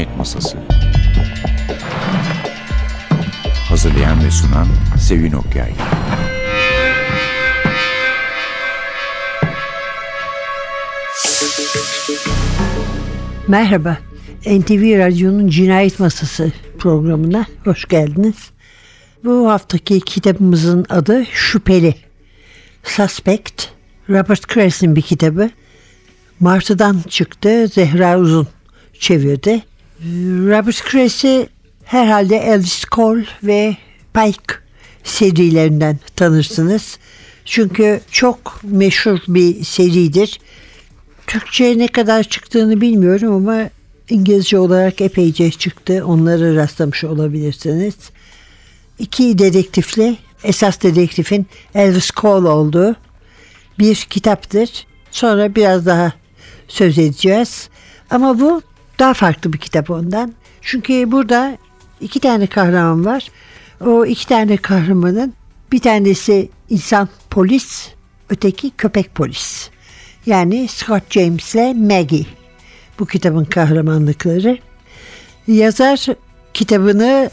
[0.00, 0.58] Cinayet Masası
[3.68, 4.66] Hazırlayan ve sunan
[4.98, 5.72] Sevin Okyay
[13.48, 13.98] Merhaba,
[14.46, 18.50] NTV Radyo'nun Cinayet Masası programına hoş geldiniz.
[19.24, 21.94] Bu haftaki kitabımızın adı Şüpheli.
[22.84, 23.68] Suspect,
[24.08, 25.50] Robert Kress'in bir kitabı.
[26.40, 28.48] Martı'dan çıktı, Zehra Uzun
[28.98, 29.69] çevirdi.
[30.04, 31.48] Robert Kress'i
[31.84, 33.76] herhalde Elvis Cole ve
[34.14, 34.54] Pike
[35.04, 36.98] serilerinden tanırsınız.
[37.44, 40.40] Çünkü çok meşhur bir seridir.
[41.26, 43.70] Türkçe ne kadar çıktığını bilmiyorum ama
[44.10, 46.04] İngilizce olarak epeyce çıktı.
[46.06, 47.94] Onları rastlamış olabilirsiniz.
[48.98, 52.96] İki dedektifle esas dedektifin Elvis Cole olduğu
[53.78, 54.86] bir kitaptır.
[55.10, 56.12] Sonra biraz daha
[56.68, 57.68] söz edeceğiz.
[58.10, 58.62] Ama bu
[59.00, 60.34] daha farklı bir kitap ondan.
[60.60, 61.58] Çünkü burada
[62.00, 63.28] iki tane kahraman var.
[63.86, 65.34] O iki tane kahramanın
[65.72, 67.88] bir tanesi insan polis,
[68.30, 69.70] öteki köpek polis.
[70.26, 72.26] Yani Scott James ile Maggie.
[72.98, 74.58] Bu kitabın kahramanlıkları.
[75.46, 76.06] Yazar
[76.54, 77.30] kitabını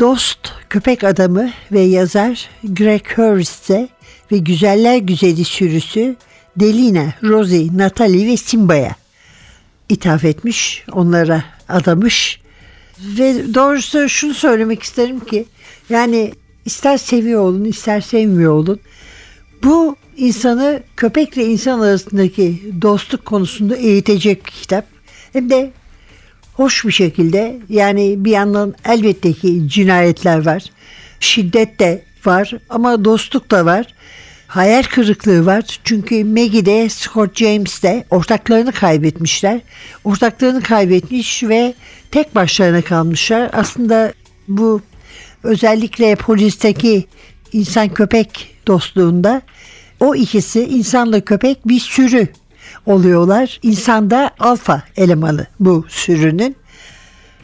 [0.00, 0.38] dost
[0.70, 3.88] köpek adamı ve yazar Greg Hurst'e
[4.32, 6.16] ve güzeller güzeli sürüsü
[6.56, 8.96] Delina, Rosie, Natalie ve Simba'ya
[9.88, 12.40] ithaf etmiş, onlara adamış.
[13.00, 15.44] Ve doğrusu şunu söylemek isterim ki
[15.90, 16.32] yani
[16.64, 18.80] ister seviyor olun ister sevmiyor olun
[19.64, 24.84] bu insanı köpekle insan arasındaki dostluk konusunda eğitecek bir kitap.
[25.32, 25.72] Hem de
[26.54, 30.64] hoş bir şekilde yani bir yandan elbette ki cinayetler var.
[31.20, 33.94] Şiddet de var ama dostluk da var.
[34.48, 35.80] Hayal kırıklığı var.
[35.84, 39.60] Çünkü Maggie de Scott James de ortaklarını kaybetmişler.
[40.04, 41.74] Ortaklarını kaybetmiş ve
[42.10, 43.50] tek başlarına kalmışlar.
[43.52, 44.12] Aslında
[44.48, 44.80] bu
[45.42, 47.06] özellikle polisteki
[47.52, 49.42] insan köpek dostluğunda
[50.00, 52.28] o ikisi insanla köpek bir sürü
[52.86, 53.58] oluyorlar.
[53.62, 56.56] İnsan da alfa elemanı bu sürünün.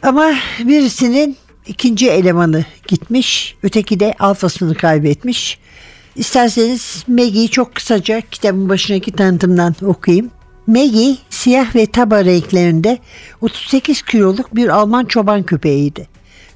[0.01, 5.59] Ama birisinin ikinci elemanı gitmiş, öteki de alfasını kaybetmiş.
[6.15, 10.31] İsterseniz Maggie'yi çok kısaca kitabın başındaki tanıtımdan okuyayım.
[10.67, 12.99] Maggie siyah ve taba renklerinde
[13.41, 16.07] 38 kiloluk bir Alman çoban köpeğiydi.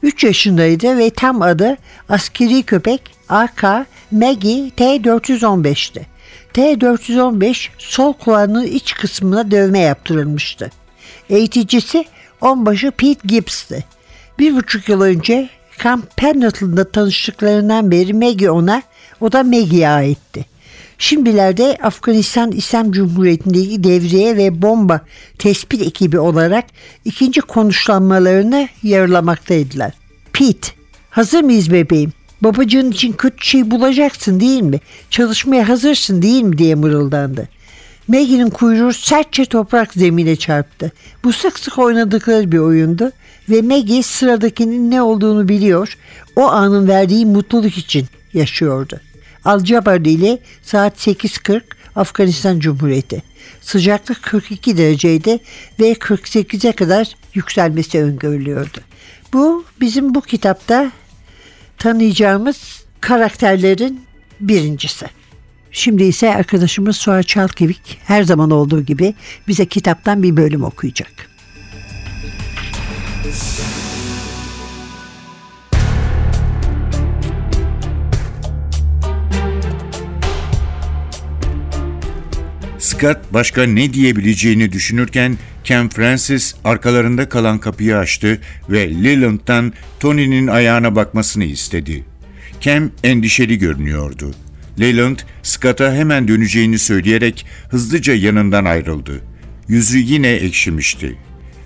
[0.03, 1.77] 3 yaşındaydı ve tam adı
[2.09, 3.63] askeri köpek AK
[4.11, 6.01] Maggie T415'ti.
[6.53, 10.71] T415 sol kulağının iç kısmına dövme yaptırılmıştı.
[11.29, 12.05] Eğiticisi
[12.41, 13.85] onbaşı Pete Gibbs'ti.
[14.39, 15.49] Bir buçuk yıl önce
[15.83, 18.81] Camp Pendleton'da tanıştıklarından beri Maggie ona,
[19.21, 20.45] o da Maggie'ye aitti.
[20.97, 25.01] Şimdilerde Afganistan İslam Cumhuriyeti'ndeki devriye ve bomba
[25.37, 26.65] tespit ekibi olarak
[27.05, 29.93] ikinci konuşlanmalarını yarılamaktaydılar.
[30.33, 30.71] Pete,
[31.09, 32.13] hazır mıyız bebeğim?
[32.41, 34.79] Babacığın için kötü şey bulacaksın değil mi?
[35.09, 37.49] Çalışmaya hazırsın değil mi diye mırıldandı.
[38.07, 40.91] Maggie'nin kuyruğu sertçe toprak zemine çarptı.
[41.23, 43.11] Bu sık sık oynadıkları bir oyundu
[43.49, 45.97] ve Maggie sıradakinin ne olduğunu biliyor,
[46.35, 48.99] o anın verdiği mutluluk için yaşıyordu.
[49.45, 51.61] Al-Jabar ile saat 8.40
[51.95, 53.23] Afganistan Cumhuriyeti.
[53.61, 55.39] Sıcaklık 42 dereceydi
[55.79, 58.77] ve 48'e kadar yükselmesi öngörülüyordu.
[59.33, 60.91] Bu bizim bu kitapta
[61.77, 64.01] tanıyacağımız karakterlerin
[64.39, 65.05] birincisi.
[65.71, 69.13] Şimdi ise arkadaşımız Suha Çalkevik her zaman olduğu gibi
[69.47, 71.28] bize kitaptan bir bölüm okuyacak.
[82.99, 88.39] Scott başka ne diyebileceğini düşünürken Ken Francis arkalarında kalan kapıyı açtı
[88.69, 92.03] ve Leland'dan Tony'nin ayağına bakmasını istedi.
[92.61, 94.31] Ken endişeli görünüyordu.
[94.79, 99.21] Leland, Scott'a hemen döneceğini söyleyerek hızlıca yanından ayrıldı.
[99.67, 101.17] Yüzü yine ekşimişti.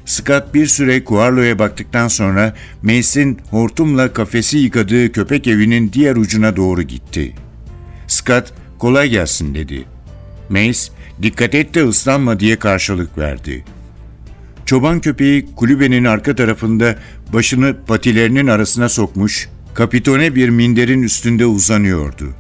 [0.06, 6.81] Scott bir süre Kuarlo'ya baktıktan sonra Mace'in hortumla kafesi yıkadığı köpek evinin diğer ucuna doğru
[6.81, 7.34] gitti.
[8.07, 9.86] Scott, kolay gelsin dedi.
[10.50, 13.65] Mace, dikkat et de ıslanma diye karşılık verdi.
[14.65, 16.95] Çoban köpeği kulübenin arka tarafında
[17.33, 22.33] başını patilerinin arasına sokmuş, kapitone bir minderin üstünde uzanıyordu.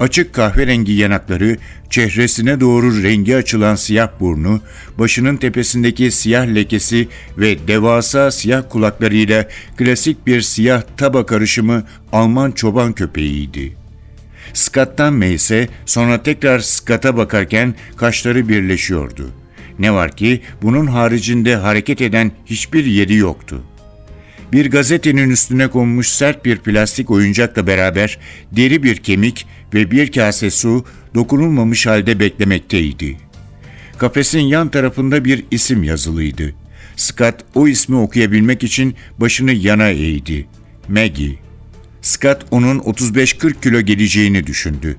[0.00, 1.56] Açık kahverengi yanakları,
[1.90, 4.60] çehresine doğru rengi açılan siyah burnu,
[4.98, 12.92] başının tepesindeki siyah lekesi ve devasa siyah kulaklarıyla klasik bir siyah taba karışımı Alman çoban
[12.92, 13.83] köpeğiydi.
[14.54, 19.30] Scott'tan Mace'e sonra tekrar Scott'a bakarken kaşları birleşiyordu.
[19.78, 23.62] Ne var ki bunun haricinde hareket eden hiçbir yeri yoktu.
[24.52, 28.18] Bir gazetenin üstüne konmuş sert bir plastik oyuncakla beraber
[28.52, 30.84] deri bir kemik ve bir kase su
[31.14, 33.16] dokunulmamış halde beklemekteydi.
[33.98, 36.54] Kafesin yan tarafında bir isim yazılıydı.
[36.96, 40.46] Scott o ismi okuyabilmek için başını yana eğdi.
[40.88, 41.43] Maggie.
[42.04, 44.96] Scott onun 35-40 kilo geleceğini düşündü.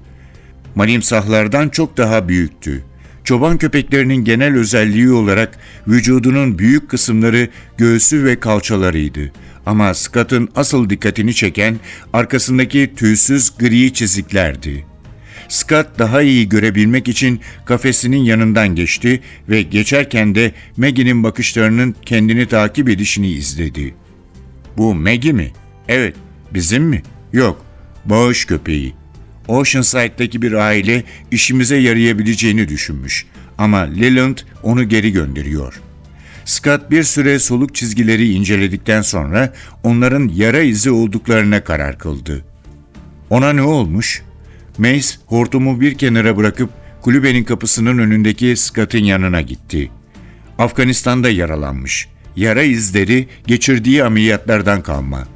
[0.75, 2.83] Malimsahlardan çok daha büyüktü.
[3.23, 9.31] Çoban köpeklerinin genel özelliği olarak vücudunun büyük kısımları göğsü ve kalçalarıydı.
[9.65, 11.79] Ama Scott'ın asıl dikkatini çeken
[12.13, 14.85] arkasındaki tüysüz gri çiziklerdi.
[15.49, 22.89] Scott daha iyi görebilmek için kafesinin yanından geçti ve geçerken de Maggie'nin bakışlarının kendini takip
[22.89, 23.95] edişini izledi.
[24.77, 25.51] Bu Maggie mi?
[25.87, 26.15] Evet.
[26.55, 27.03] Bizim mi?
[27.33, 27.65] Yok.
[28.05, 28.93] Bağış köpeği.
[29.47, 33.25] Oceanside'daki bir aile işimize yarayabileceğini düşünmüş.
[33.57, 35.81] Ama Leland onu geri gönderiyor.
[36.45, 39.53] Scott bir süre soluk çizgileri inceledikten sonra
[39.83, 42.45] onların yara izi olduklarına karar kıldı.
[43.29, 44.23] Ona ne olmuş?
[44.77, 46.69] Mace hortumu bir kenara bırakıp
[47.01, 49.91] kulübenin kapısının önündeki Scott'ın yanına gitti.
[50.57, 52.07] Afganistan'da yaralanmış.
[52.35, 55.34] Yara izleri geçirdiği ameliyatlardan kalma.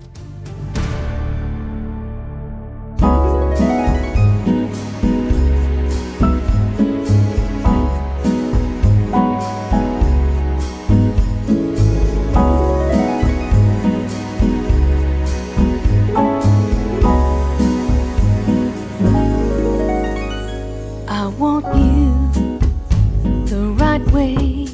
[23.50, 24.68] The right way.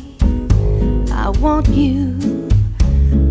[1.09, 2.17] I want you,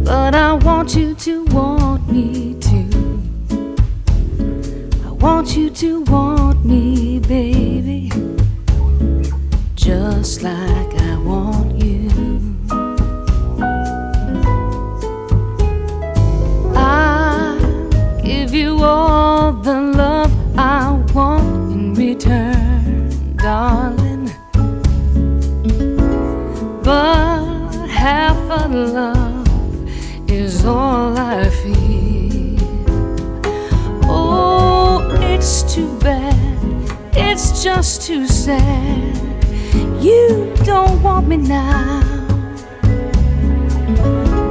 [0.02, 2.88] but I want you to want me too.
[5.05, 8.11] I want you to want me, baby,
[9.75, 10.83] just like
[38.44, 40.05] sad.
[40.05, 42.02] You don't want me now.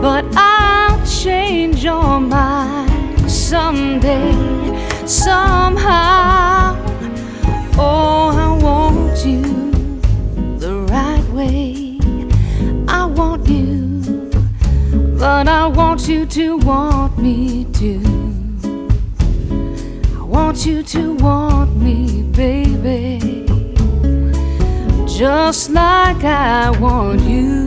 [0.01, 4.33] But I'll change your mind someday,
[5.05, 6.75] somehow.
[7.77, 9.43] Oh, I want you
[10.57, 11.99] the right way.
[12.87, 14.01] I want you,
[15.19, 18.01] but I want you to want me too.
[20.17, 23.22] I want you to want me, baby,
[25.23, 27.62] just like I want you.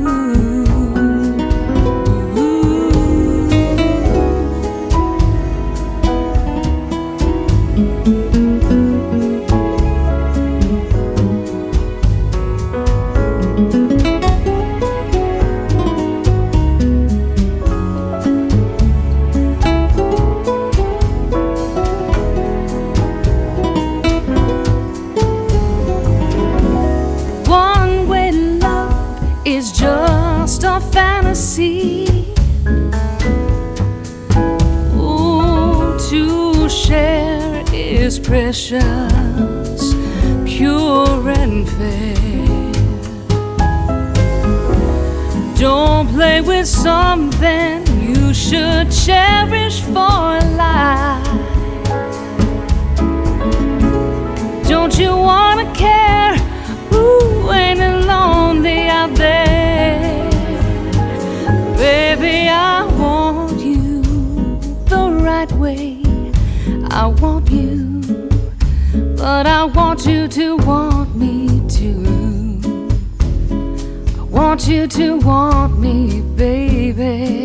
[74.69, 77.36] You to want me, baby,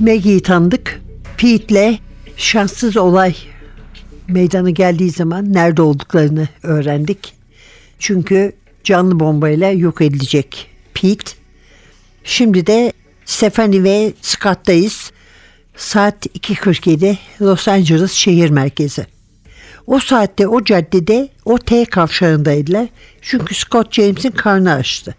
[0.00, 1.00] Maggie'yi tanıdık.
[1.36, 1.98] Pete'le
[2.36, 3.36] şanssız olay
[4.28, 7.34] meydana geldiği zaman nerede olduklarını öğrendik.
[7.98, 8.52] Çünkü
[8.84, 11.32] canlı bombayla yok edilecek Pete.
[12.24, 12.92] Şimdi de
[13.24, 15.12] Stephanie ve Scott'tayız.
[15.76, 19.06] Saat 2.47 Los Angeles şehir merkezi.
[19.86, 22.88] O saatte o caddede o T kavşağındaydılar.
[23.22, 25.14] Çünkü Scott James'in karnı açtı.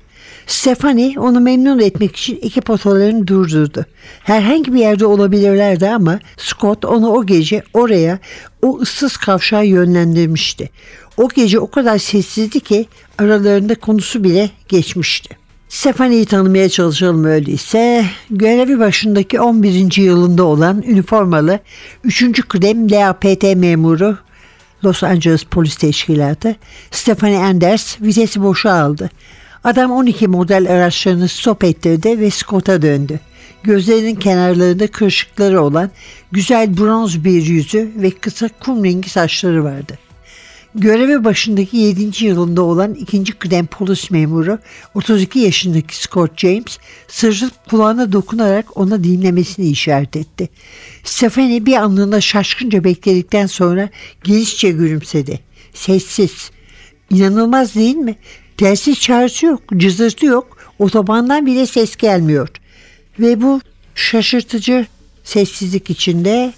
[0.48, 3.86] Stephanie onu memnun etmek için iki potalarını durdurdu.
[4.24, 8.20] Herhangi bir yerde olabilirlerdi ama Scott onu o gece oraya
[8.62, 10.70] o ıssız kavşağa yönlendirmişti.
[11.18, 12.86] O gece o kadar sessizdi ki
[13.18, 15.38] aralarında konusu bile geçmişti.
[15.70, 18.06] Stephanie'yi tanımaya çalışalım öyleyse.
[18.30, 19.98] Görevi başındaki 11.
[19.98, 21.60] yılında olan üniformalı
[22.04, 22.48] 3.
[22.48, 24.18] kıdem LAPT memuru
[24.84, 26.56] Los Angeles Polis Teşkilatı
[26.92, 29.10] Stephanie Anders vitesi boşa aldı.
[29.66, 33.20] Adam 12 model araçlarını stop ettirdi ve Scott'a döndü.
[33.64, 35.92] Gözlerinin kenarlarında kırışıkları olan
[36.32, 39.98] güzel bronz bir yüzü ve kısa kum rengi saçları vardı.
[40.76, 42.26] Görevi başındaki 7.
[42.26, 44.60] yılında olan ikinci kıdem polis memuru
[44.96, 50.50] 32 yaşındaki Scott James sırrıp kulağına dokunarak ona dinlemesini işaret etti.
[51.04, 53.90] Stephanie bir anlığına şaşkınca bekledikten sonra
[54.24, 55.40] genişçe gülümsedi.
[55.74, 56.52] Sessiz.
[57.10, 58.16] İnanılmaz değil mi?
[58.58, 62.50] Telsiz çağrısı yok, cızırtı yok, otobandan bile ses gelmiyor.
[63.20, 63.62] Ve bu
[63.96, 64.88] şaşırtıcı
[65.24, 66.54] sessizlik içinde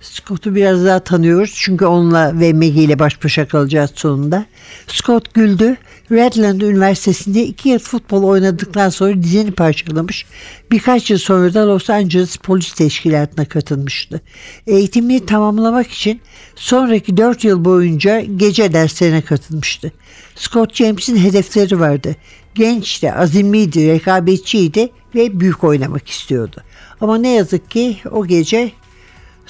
[0.00, 4.46] Scott'u biraz daha tanıyoruz çünkü onunla ve Maggie ile baş başa kalacağız sonunda.
[4.86, 5.76] Scott güldü.
[6.10, 10.26] Redland Üniversitesi'nde iki yıl futbol oynadıktan sonra dizini parçalamış.
[10.70, 14.20] Birkaç yıl sonra da Los Angeles Polis Teşkilatı'na katılmıştı.
[14.66, 16.20] Eğitimini tamamlamak için
[16.56, 19.92] sonraki dört yıl boyunca gece derslerine katılmıştı.
[20.34, 22.16] Scott James'in hedefleri vardı.
[22.54, 26.62] Gençti, azimliydi, rekabetçiydi ve büyük oynamak istiyordu.
[27.00, 28.72] Ama ne yazık ki o gece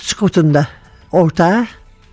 [0.02, 0.68] Scott'un da
[1.12, 1.66] ortağı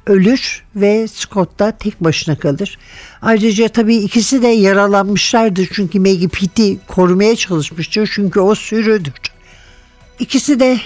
[0.08, 2.77] ölür ve Scott da tek başına kalır.
[3.22, 9.13] Ayrıca tabii ikisi de yaralanmışlardır çünkü Maggie Pitt'i korumaya çalışmıştır çünkü o sürüdür.
[10.20, 10.79] İkisi de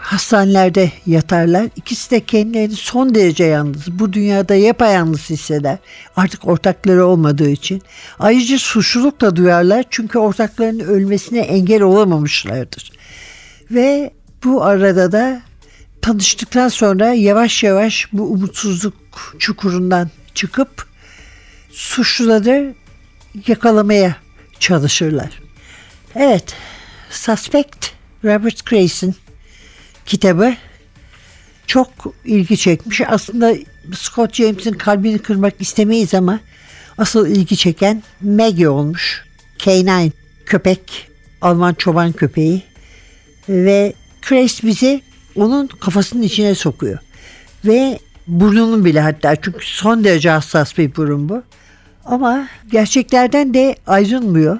[0.00, 1.68] hastanelerde yatarlar.
[1.76, 5.78] İkisi de kendilerini son derece yalnız, bu dünyada yapayalnız hisseder.
[6.16, 7.82] Artık ortakları olmadığı için.
[8.18, 12.92] Ayrıca suçluluk da duyarlar çünkü ortaklarının ölmesine engel olamamışlardır.
[13.70, 14.10] Ve
[14.44, 15.40] bu arada da
[16.06, 18.94] tanıştıktan sonra yavaş yavaş bu umutsuzluk
[19.38, 20.86] çukurundan çıkıp
[21.70, 22.74] suçluları
[23.46, 24.16] yakalamaya
[24.60, 25.30] çalışırlar.
[26.14, 26.54] Evet,
[27.10, 27.92] Suspect
[28.24, 29.14] Robert Grace'in
[30.06, 30.54] kitabı
[31.66, 31.88] çok
[32.24, 33.00] ilgi çekmiş.
[33.00, 33.54] Aslında
[33.94, 36.40] Scott James'in kalbini kırmak istemeyiz ama
[36.98, 39.24] asıl ilgi çeken Maggie olmuş.
[39.58, 40.10] K9
[40.46, 41.08] köpek,
[41.40, 42.62] Alman çoban köpeği
[43.48, 43.92] ve
[44.28, 45.05] Grace bizi
[45.36, 46.98] onun kafasının içine sokuyor.
[47.64, 51.42] Ve burnunun bile hatta çünkü son derece hassas bir burun bu.
[52.04, 54.58] Ama gerçeklerden de ayrılmıyor.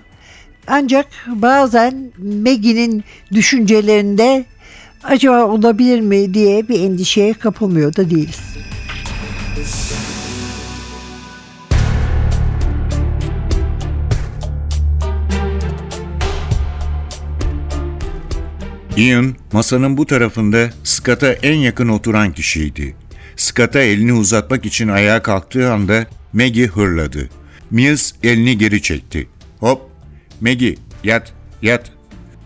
[0.67, 4.45] Ancak bazen Maggie'nin düşüncelerinde
[5.05, 8.41] acaba olabilir mi diye bir endişeye kapılmıyor da değiliz.
[18.97, 22.97] Ian masanın bu tarafında Scott'a en yakın oturan kişiydi.
[23.37, 27.29] Scott'a elini uzatmak için ayağa kalktığı anda Maggie hırladı.
[27.71, 29.29] Mills elini geri çekti.
[29.61, 29.83] Hop!
[30.41, 30.75] Maggie
[31.05, 31.93] yat, yat.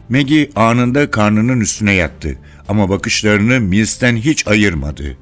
[0.09, 2.39] Maggie anında karnının üstüne yattı
[2.69, 5.17] ama bakışlarını Mills'ten hiç ayırmadı.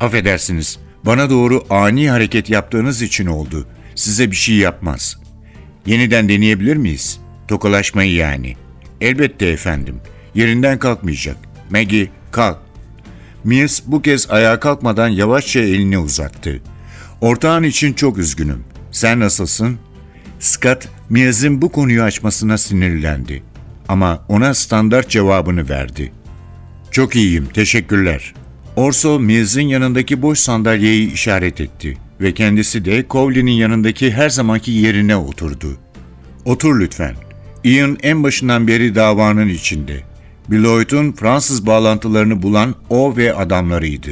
[0.00, 3.66] Affedersiniz, bana doğru ani hareket yaptığınız için oldu.
[3.94, 5.16] Size bir şey yapmaz.
[5.86, 7.20] Yeniden deneyebilir miyiz?
[7.48, 8.56] Tokalaşmayı yani.
[9.00, 10.00] Elbette efendim.
[10.34, 11.36] Yerinden kalkmayacak.
[11.70, 12.58] Maggie kalk.
[13.44, 16.60] Mills bu kez ayağa kalkmadan yavaşça elini uzattı.
[17.20, 18.64] Ortağın için çok üzgünüm.
[18.92, 19.78] Sen nasılsın?
[20.40, 23.42] Scott, Mills'in bu konuyu açmasına sinirlendi.
[23.88, 26.12] Ama ona standart cevabını verdi.
[26.90, 28.34] Çok iyiyim, teşekkürler.
[28.76, 35.16] Orso, Mills'in yanındaki boş sandalyeyi işaret etti ve kendisi de Cowley'nin yanındaki her zamanki yerine
[35.16, 35.76] oturdu.
[36.44, 37.14] Otur lütfen.
[37.64, 40.09] Ian en başından beri davanın içinde.
[40.50, 44.10] Beloit'un Fransız bağlantılarını bulan o ve adamlarıydı.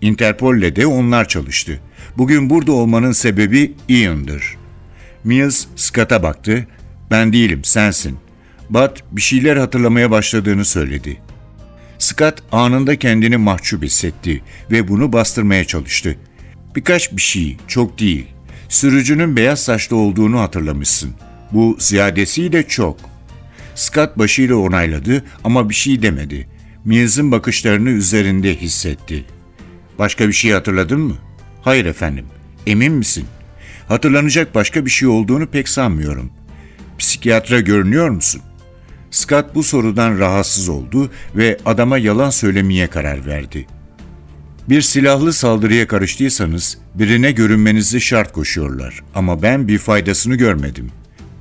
[0.00, 1.80] Interpol'le de onlar çalıştı.
[2.18, 4.56] Bugün burada olmanın sebebi Ian'dır.
[5.24, 6.66] Mills Scott'a baktı.
[7.10, 8.18] Ben değilim, sensin.
[8.70, 11.20] Bud bir şeyler hatırlamaya başladığını söyledi.
[11.98, 16.16] Scott anında kendini mahcup hissetti ve bunu bastırmaya çalıştı.
[16.76, 18.26] Birkaç bir şey, çok değil.
[18.68, 21.10] Sürücünün beyaz saçlı olduğunu hatırlamışsın.
[21.52, 23.13] Bu ziyadesiyle çok.
[23.74, 26.48] Scott başıyla onayladı ama bir şey demedi.
[26.84, 29.24] Mills'in bakışlarını üzerinde hissetti.
[29.98, 31.14] Başka bir şey hatırladın mı?
[31.62, 32.26] Hayır efendim.
[32.66, 33.24] Emin misin?
[33.88, 36.30] Hatırlanacak başka bir şey olduğunu pek sanmıyorum.
[36.98, 38.42] Psikiyatra görünüyor musun?
[39.10, 43.66] Scott bu sorudan rahatsız oldu ve adama yalan söylemeye karar verdi.
[44.68, 50.90] Bir silahlı saldırıya karıştıysanız birine görünmenizi şart koşuyorlar ama ben bir faydasını görmedim.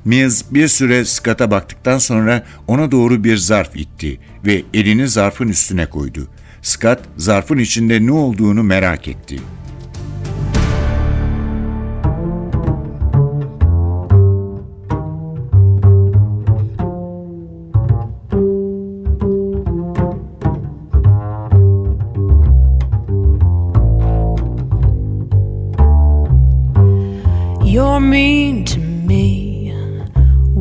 [0.05, 5.85] Mills bir süre Scott'a baktıktan sonra ona doğru bir zarf itti ve elini zarfın üstüne
[5.85, 6.27] koydu.
[6.61, 9.39] Scott zarfın içinde ne olduğunu merak etti.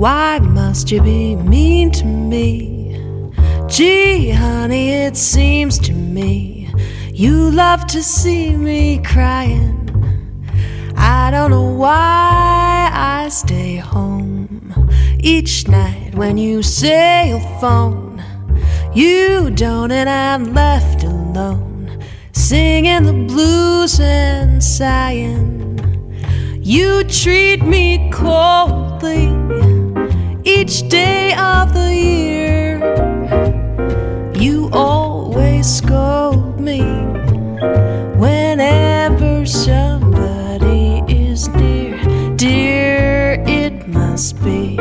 [0.03, 3.31] Why must you be mean to me?
[3.69, 6.69] Gee, honey, it seems to me
[7.15, 9.79] you love to see me crying.
[10.97, 14.75] I don't know why I stay home
[15.21, 18.21] each night when you say you'll phone.
[18.93, 25.79] You don't, and I'm left alone, singing the blues and sighing.
[26.61, 29.72] You treat me coldly
[30.59, 32.79] each day of the year.
[34.35, 36.83] You always scold me
[38.23, 41.97] whenever somebody is near.
[42.37, 44.77] Dear, it must be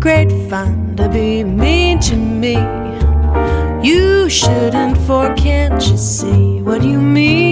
[0.00, 2.56] great fun to be mean to me.
[3.88, 7.43] You shouldn't, for can't you see what you mean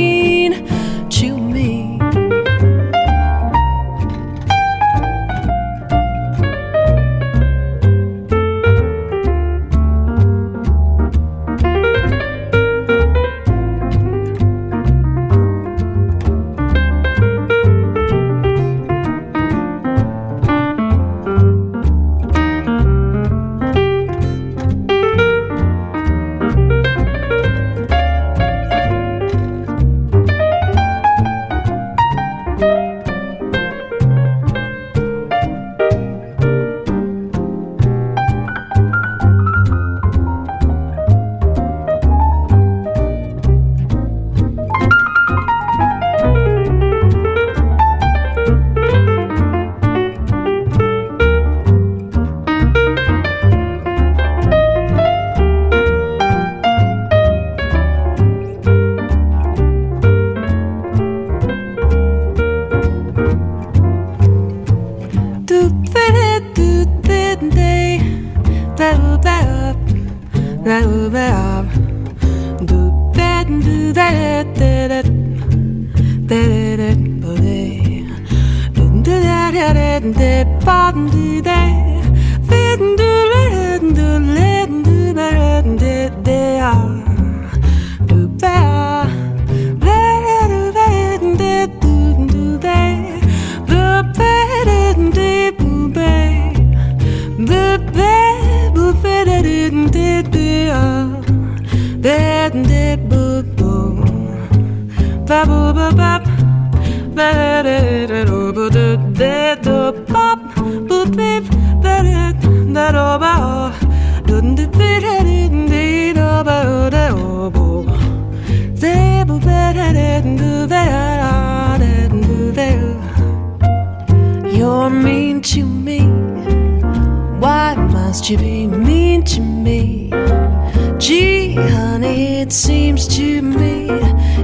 [133.23, 133.87] to me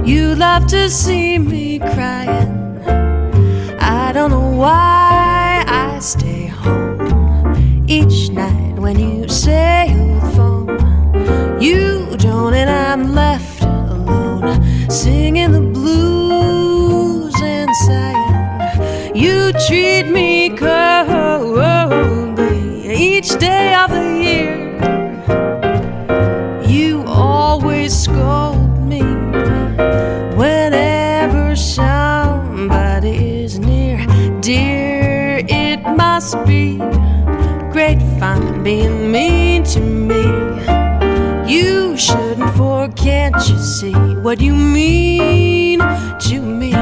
[0.05, 2.51] you love to see me crying.
[3.79, 10.69] I don't know why I stay home each night when you say you'll phone.
[11.61, 19.15] You don't, and I'm left alone singing the blues and sighing.
[19.23, 20.55] You treat me
[38.63, 40.23] being mean to me.
[41.47, 43.93] You shouldn't, for can't you see
[44.23, 45.79] what you mean
[46.19, 46.73] to me?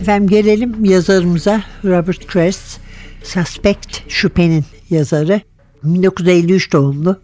[0.00, 2.78] Efendim gelelim yazarımıza Robert Kress,
[3.22, 5.40] Suspect Şüphenin yazarı.
[5.84, 7.20] 1953 doğumlu.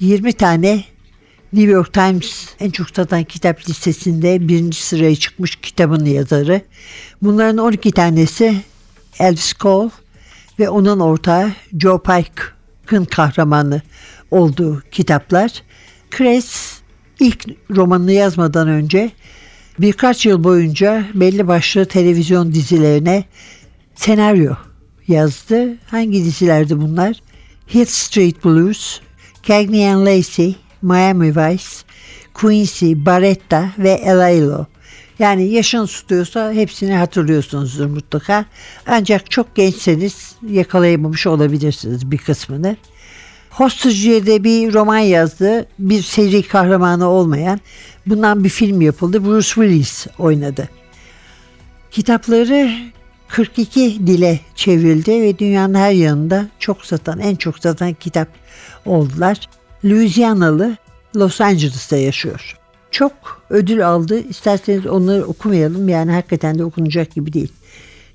[0.00, 0.84] 20 tane
[1.56, 6.60] New York Times en çok satan kitap listesinde birinci sıraya çıkmış kitabın yazarı.
[7.22, 8.62] Bunların 12 tanesi
[9.18, 9.90] Elvis Cole
[10.58, 13.82] ve onun ortağı Joe Pike'ın kahramanı
[14.30, 15.62] olduğu kitaplar.
[16.10, 16.80] Kress
[17.20, 19.10] ilk romanını yazmadan önce
[19.78, 23.24] birkaç yıl boyunca belli başlı televizyon dizilerine
[23.94, 24.54] senaryo
[25.08, 25.76] yazdı.
[25.86, 27.22] Hangi dizilerdi bunlar?
[27.74, 29.00] Hill Street Blues,
[29.42, 31.64] Cagney and Lacey, Miami Vice,
[32.34, 34.66] Quincy, Barretta ve Elailo.
[35.18, 38.44] Yani yaşın tutuyorsa hepsini hatırlıyorsunuzdur mutlaka.
[38.86, 42.76] Ancak çok gençseniz yakalayamamış olabilirsiniz bir kısmını.
[43.50, 45.66] Hostage'de bir roman yazdı.
[45.78, 47.60] Bir seri kahramanı olmayan.
[48.06, 49.24] Bundan bir film yapıldı.
[49.24, 50.68] Bruce Willis oynadı.
[51.90, 52.70] Kitapları
[53.28, 58.28] 42 dile çevrildi ve dünyanın her yanında çok satan, en çok satan kitap
[58.84, 59.48] oldular.
[59.86, 60.76] Louisianalı
[61.16, 62.56] Los Angeles'ta yaşıyor.
[62.90, 63.12] Çok
[63.50, 64.20] ödül aldı.
[64.28, 65.88] İsterseniz onları okumayalım.
[65.88, 67.52] Yani hakikaten de okunacak gibi değil.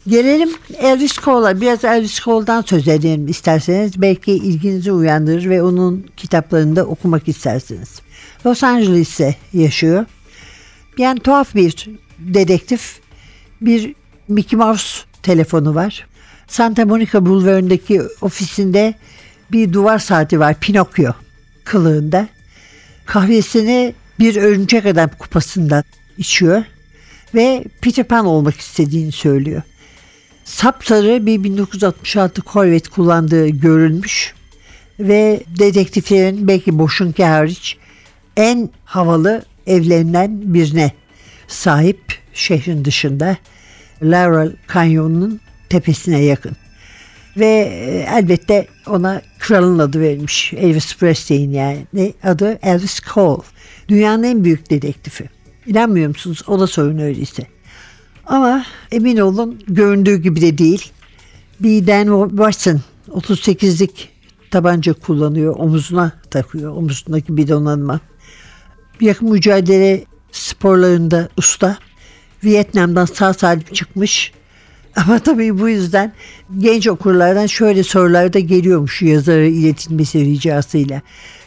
[0.07, 1.61] Gelelim Elvis Cole'a.
[1.61, 4.01] Biraz Elvis Cole'dan söz edelim isterseniz.
[4.01, 8.01] Belki ilginizi uyandırır ve onun kitaplarını da okumak istersiniz.
[8.45, 10.05] Los Angeles'te yaşıyor.
[10.97, 12.99] Yani tuhaf bir dedektif.
[13.61, 13.95] Bir
[14.27, 16.07] Mickey Mouse telefonu var.
[16.47, 18.93] Santa Monica Bulvarı'ndaki ofisinde
[19.51, 21.11] bir duvar saati var Pinokyo
[21.63, 22.27] kılığında.
[23.05, 25.83] Kahvesini bir örümcek adam kupasından
[26.17, 26.63] içiyor
[27.35, 29.61] ve Peter Pan olmak istediğini söylüyor.
[30.43, 34.33] Sapsarı bir 1966 Corvette kullandığı görülmüş
[34.99, 37.77] ve dedektiflerin belki boşunki hariç
[38.37, 40.91] en havalı evlerinden birine
[41.47, 43.37] sahip şehrin dışında
[44.01, 46.60] Laurel Canyon'un tepesine yakın.
[47.37, 50.53] Ve e, elbette ona kralın adı verilmiş.
[50.53, 53.41] Elvis Presley'in yani adı Elvis Cole.
[53.87, 55.29] Dünyanın en büyük dedektifi.
[55.67, 56.43] İnanmıyor musunuz?
[56.47, 57.43] O da sorun öyleyse.
[58.25, 60.91] Ama emin olun göründüğü gibi de değil.
[61.59, 64.09] Bir Dan Watson 38'lik
[64.51, 65.55] tabanca kullanıyor.
[65.59, 66.77] Omuzuna takıyor.
[66.77, 67.99] Omuzundaki bir donanma.
[69.01, 71.77] Yakın mücadele sporlarında usta.
[72.43, 74.31] Vietnam'dan sağ salim çıkmış.
[74.95, 76.13] Ama tabii bu yüzden
[76.57, 81.01] genç okurlardan şöyle sorular da geliyormuş yazarı iletilmesi ricasıyla.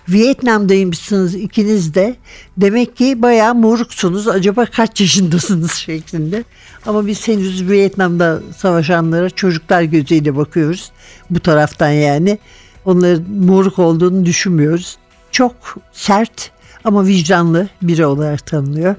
[0.09, 2.16] Vietnam'daymışsınız ikiniz de.
[2.57, 4.28] Demek ki bayağı moruksunuz.
[4.28, 6.44] Acaba kaç yaşındasınız şeklinde.
[6.87, 10.90] Ama biz henüz Vietnam'da savaşanlara çocuklar gözüyle bakıyoruz.
[11.30, 12.38] Bu taraftan yani.
[12.85, 14.96] Onların moruk olduğunu düşünmüyoruz.
[15.30, 15.54] Çok
[15.92, 16.50] sert
[16.85, 18.94] ama vicdanlı biri olarak tanınıyor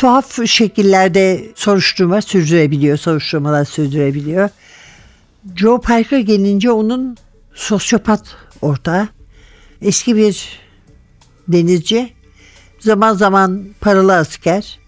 [0.00, 4.48] tuhaf şekillerde soruşturma sürdürebiliyor, soruşturmalar sürdürebiliyor.
[5.56, 7.16] Joe Parker gelince onun
[7.54, 9.08] sosyopat ortağı.
[9.82, 10.60] Eski bir
[11.48, 12.12] denizci,
[12.78, 14.78] zaman zaman paralı asker.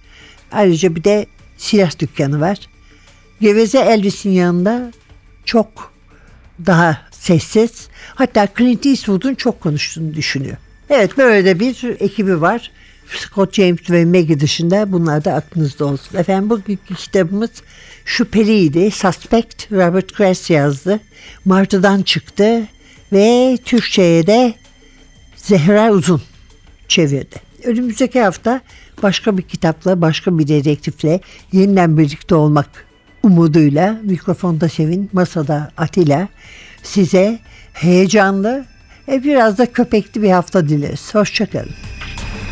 [0.53, 2.59] Ayrıca bir de silah dükkanı var.
[3.41, 4.93] Geveze Elvis'in yanında
[5.45, 5.93] çok
[6.67, 7.89] daha sessiz.
[8.15, 10.57] Hatta Clint Eastwood'un çok konuştuğunu düşünüyor.
[10.91, 12.71] Evet böyle de bir ekibi var.
[13.19, 16.19] Scott James ve Maggie dışında bunlar da aklınızda olsun.
[16.19, 17.51] Efendim bugünkü kitabımız
[18.05, 18.91] şüpheliydi.
[18.91, 21.01] Suspect Robert Kress yazdı.
[21.45, 22.67] Martı'dan çıktı
[23.13, 24.55] ve Türkçe'ye de
[25.37, 26.23] Zehra Uzun
[26.89, 27.37] çevirdi.
[27.65, 28.61] Önümüzdeki hafta
[29.03, 31.21] başka bir kitapla, başka bir dedektifle
[31.53, 32.87] yeniden birlikte olmak
[33.23, 36.29] umuduyla mikrofonda Sevin, masada Atilla
[36.83, 37.39] size
[37.73, 38.65] heyecanlı
[39.09, 41.15] ve biraz da köpekli bir hafta dileriz.
[41.15, 41.75] Hoşçakalın.